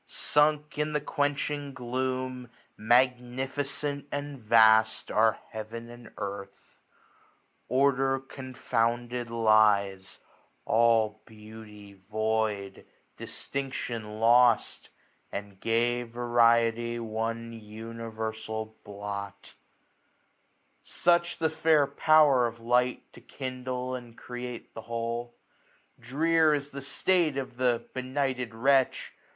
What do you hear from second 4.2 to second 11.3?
vast, are heaven and earth, prder confounded lies; all